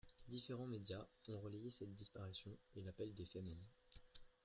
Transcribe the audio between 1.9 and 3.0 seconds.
disparition et